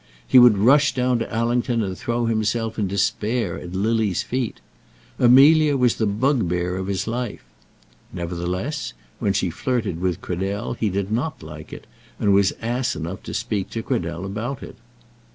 [0.27, 4.59] He would rush down to Allington and throw himself in despair at Lily's feet.
[5.19, 7.43] Amelia was the bugbear of his life.
[8.11, 11.85] Nevertheless, when she flirted with Cradell, he did not like it,
[12.19, 14.77] and was ass enough to speak to Cradell about it.